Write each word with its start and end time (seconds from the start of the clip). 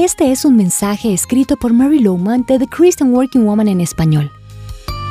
Este 0.00 0.30
es 0.30 0.44
un 0.44 0.54
mensaje 0.54 1.12
escrito 1.12 1.56
por 1.56 1.72
Mary 1.72 1.98
Lowman 1.98 2.44
de 2.46 2.60
The 2.60 2.68
Christian 2.68 3.12
Working 3.12 3.44
Woman 3.44 3.66
en 3.66 3.80
español. 3.80 4.30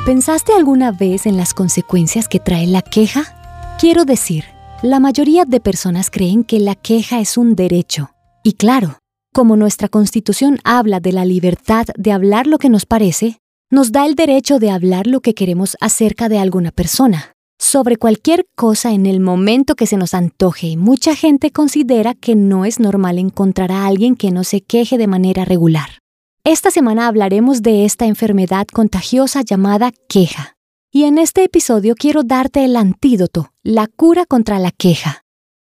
¿Pensaste 0.06 0.54
alguna 0.54 0.92
vez 0.92 1.26
en 1.26 1.36
las 1.36 1.52
consecuencias 1.52 2.26
que 2.26 2.40
trae 2.40 2.66
la 2.66 2.80
queja? 2.80 3.76
Quiero 3.78 4.06
decir, 4.06 4.44
la 4.80 4.98
mayoría 4.98 5.44
de 5.44 5.60
personas 5.60 6.08
creen 6.10 6.42
que 6.42 6.58
la 6.58 6.74
queja 6.74 7.20
es 7.20 7.36
un 7.36 7.54
derecho. 7.54 8.12
Y 8.42 8.54
claro, 8.54 8.98
como 9.34 9.56
nuestra 9.56 9.90
constitución 9.90 10.58
habla 10.64 11.00
de 11.00 11.12
la 11.12 11.26
libertad 11.26 11.84
de 11.94 12.12
hablar 12.12 12.46
lo 12.46 12.56
que 12.56 12.70
nos 12.70 12.86
parece, 12.86 13.40
nos 13.70 13.92
da 13.92 14.06
el 14.06 14.14
derecho 14.14 14.58
de 14.58 14.70
hablar 14.70 15.06
lo 15.06 15.20
que 15.20 15.34
queremos 15.34 15.76
acerca 15.82 16.30
de 16.30 16.38
alguna 16.38 16.70
persona, 16.70 17.34
sobre 17.58 17.96
cualquier 17.96 18.46
cosa 18.54 18.92
en 18.92 19.06
el 19.06 19.20
momento 19.20 19.74
que 19.74 19.86
se 19.86 19.96
nos 19.96 20.14
antoje 20.14 20.76
mucha 20.76 21.14
gente 21.14 21.50
considera 21.50 22.14
que 22.14 22.34
no 22.34 22.64
es 22.64 22.80
normal 22.80 23.18
encontrar 23.18 23.72
a 23.72 23.86
alguien 23.86 24.16
que 24.16 24.30
no 24.30 24.44
se 24.44 24.60
queje 24.60 24.96
de 24.96 25.06
manera 25.06 25.44
regular. 25.44 25.98
Esta 26.44 26.70
semana 26.70 27.08
hablaremos 27.08 27.62
de 27.62 27.84
esta 27.84 28.06
enfermedad 28.06 28.66
contagiosa 28.72 29.42
llamada 29.42 29.92
queja. 30.08 30.56
Y 30.90 31.04
en 31.04 31.18
este 31.18 31.44
episodio 31.44 31.94
quiero 31.94 32.22
darte 32.22 32.64
el 32.64 32.76
antídoto, 32.76 33.52
la 33.62 33.86
cura 33.88 34.24
contra 34.24 34.58
la 34.58 34.70
queja. 34.70 35.24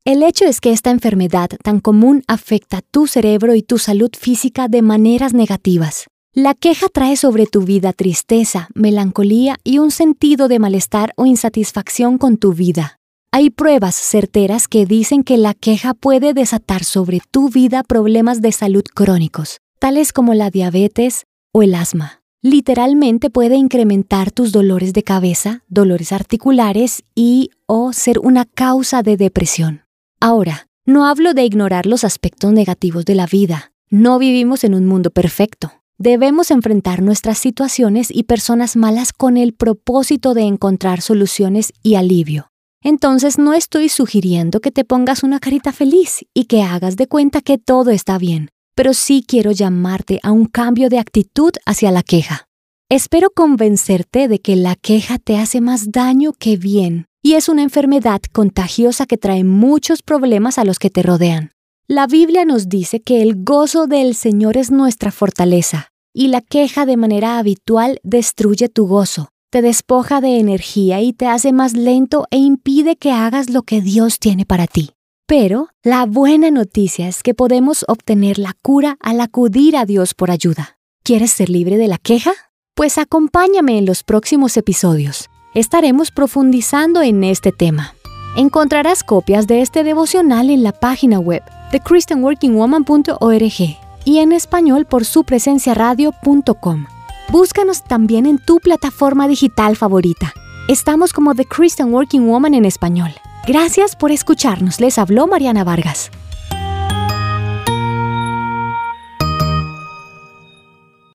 El 0.05 0.23
hecho 0.23 0.45
es 0.45 0.61
que 0.61 0.71
esta 0.71 0.89
enfermedad 0.89 1.49
tan 1.61 1.79
común 1.79 2.23
afecta 2.27 2.81
tu 2.81 3.07
cerebro 3.07 3.53
y 3.53 3.61
tu 3.61 3.77
salud 3.77 4.11
física 4.17 4.67
de 4.67 4.81
maneras 4.81 5.33
negativas. 5.33 6.07
La 6.33 6.53
queja 6.53 6.87
trae 6.87 7.17
sobre 7.17 7.45
tu 7.45 7.63
vida 7.63 7.91
tristeza, 7.91 8.69
melancolía 8.73 9.57
y 9.65 9.79
un 9.79 9.91
sentido 9.91 10.47
de 10.47 10.59
malestar 10.59 11.11
o 11.17 11.25
insatisfacción 11.25 12.17
con 12.17 12.37
tu 12.37 12.53
vida. 12.53 12.99
Hay 13.33 13.49
pruebas 13.49 13.95
certeras 13.95 14.69
que 14.69 14.85
dicen 14.85 15.23
que 15.23 15.37
la 15.37 15.53
queja 15.53 15.93
puede 15.93 16.33
desatar 16.33 16.85
sobre 16.85 17.19
tu 17.31 17.49
vida 17.49 17.83
problemas 17.83 18.41
de 18.41 18.53
salud 18.53 18.83
crónicos, 18.95 19.57
tales 19.77 20.13
como 20.13 20.33
la 20.33 20.49
diabetes 20.49 21.25
o 21.51 21.63
el 21.63 21.75
asma. 21.75 22.21
Literalmente 22.41 23.29
puede 23.29 23.57
incrementar 23.57 24.31
tus 24.31 24.53
dolores 24.53 24.93
de 24.93 25.03
cabeza, 25.03 25.65
dolores 25.67 26.13
articulares 26.13 27.03
y 27.13 27.49
o 27.65 27.91
ser 27.91 28.19
una 28.19 28.45
causa 28.45 29.03
de 29.03 29.17
depresión. 29.17 29.81
Ahora, 30.21 30.69
no 30.85 31.05
hablo 31.07 31.33
de 31.33 31.43
ignorar 31.43 31.87
los 31.87 32.05
aspectos 32.05 32.53
negativos 32.53 33.03
de 33.03 33.15
la 33.15 33.25
vida. 33.25 33.73
No 33.89 34.17
vivimos 34.17 34.63
en 34.63 34.75
un 34.75 34.85
mundo 34.85 35.11
perfecto. 35.11 35.73
Debemos 36.03 36.49
enfrentar 36.49 37.03
nuestras 37.03 37.37
situaciones 37.37 38.07
y 38.09 38.23
personas 38.23 38.75
malas 38.75 39.13
con 39.13 39.37
el 39.37 39.53
propósito 39.53 40.33
de 40.33 40.41
encontrar 40.41 40.99
soluciones 40.99 41.73
y 41.83 41.93
alivio. 41.93 42.47
Entonces 42.81 43.37
no 43.37 43.53
estoy 43.53 43.87
sugiriendo 43.87 44.61
que 44.61 44.71
te 44.71 44.83
pongas 44.83 45.21
una 45.21 45.39
carita 45.39 45.71
feliz 45.71 46.25
y 46.33 46.45
que 46.45 46.63
hagas 46.63 46.95
de 46.95 47.05
cuenta 47.05 47.41
que 47.41 47.59
todo 47.59 47.91
está 47.91 48.17
bien, 48.17 48.49
pero 48.73 48.95
sí 48.95 49.23
quiero 49.27 49.51
llamarte 49.51 50.19
a 50.23 50.31
un 50.31 50.45
cambio 50.45 50.89
de 50.89 50.97
actitud 50.97 51.51
hacia 51.67 51.91
la 51.91 52.01
queja. 52.01 52.47
Espero 52.89 53.29
convencerte 53.29 54.27
de 54.27 54.41
que 54.41 54.55
la 54.55 54.75
queja 54.75 55.19
te 55.19 55.37
hace 55.37 55.61
más 55.61 55.91
daño 55.91 56.33
que 56.33 56.57
bien 56.57 57.05
y 57.21 57.33
es 57.33 57.47
una 57.47 57.61
enfermedad 57.61 58.21
contagiosa 58.33 59.05
que 59.05 59.17
trae 59.17 59.43
muchos 59.43 60.01
problemas 60.01 60.57
a 60.57 60.65
los 60.65 60.79
que 60.79 60.89
te 60.89 61.03
rodean. 61.03 61.51
La 61.87 62.07
Biblia 62.07 62.45
nos 62.45 62.69
dice 62.69 63.01
que 63.01 63.21
el 63.21 63.43
gozo 63.43 63.85
del 63.85 64.15
Señor 64.15 64.55
es 64.57 64.71
nuestra 64.71 65.11
fortaleza, 65.11 65.90
y 66.13 66.27
la 66.27 66.41
queja 66.41 66.85
de 66.85 66.97
manera 66.97 67.37
habitual 67.37 67.99
destruye 68.03 68.69
tu 68.69 68.87
gozo, 68.87 69.29
te 69.49 69.61
despoja 69.61 70.21
de 70.21 70.39
energía 70.39 71.01
y 71.01 71.13
te 71.13 71.27
hace 71.27 71.53
más 71.53 71.73
lento 71.73 72.25
e 72.31 72.37
impide 72.37 72.95
que 72.95 73.11
hagas 73.11 73.49
lo 73.49 73.63
que 73.63 73.81
Dios 73.81 74.19
tiene 74.19 74.45
para 74.45 74.67
ti. 74.67 74.91
Pero 75.27 75.69
la 75.83 76.05
buena 76.05 76.51
noticia 76.51 77.07
es 77.07 77.23
que 77.23 77.33
podemos 77.33 77.85
obtener 77.87 78.37
la 78.37 78.53
cura 78.61 78.97
al 78.99 79.21
acudir 79.21 79.77
a 79.77 79.85
Dios 79.85 80.13
por 80.13 80.31
ayuda. 80.31 80.77
¿Quieres 81.03 81.31
ser 81.31 81.49
libre 81.49 81.77
de 81.77 81.87
la 81.87 81.97
queja? 81.97 82.33
Pues 82.75 82.97
acompáñame 82.97 83.77
en 83.77 83.85
los 83.85 84.03
próximos 84.03 84.57
episodios 84.57 85.29
estaremos 85.53 86.11
profundizando 86.11 87.01
en 87.01 87.23
este 87.23 87.51
tema. 87.51 87.95
Encontrarás 88.35 89.03
copias 89.03 89.47
de 89.47 89.61
este 89.61 89.83
devocional 89.83 90.49
en 90.49 90.63
la 90.63 90.71
página 90.71 91.19
web 91.19 91.43
de 91.71 91.79
christianworkingwoman.org 91.79 93.90
y 94.05 94.19
en 94.19 94.31
español 94.31 94.85
por 94.85 95.05
su 95.05 95.23
radio.com. 95.23 96.85
Búscanos 97.29 97.83
también 97.83 98.25
en 98.25 98.37
tu 98.37 98.59
plataforma 98.59 99.27
digital 99.27 99.75
favorita. 99.75 100.33
Estamos 100.67 101.13
como 101.13 101.33
The 101.33 101.45
Christian 101.45 101.93
Working 101.93 102.27
Woman 102.27 102.53
en 102.53 102.65
español. 102.65 103.11
Gracias 103.47 103.95
por 103.95 104.11
escucharnos. 104.11 104.79
Les 104.79 104.97
habló 104.97 105.27
Mariana 105.27 105.63
Vargas. 105.63 106.11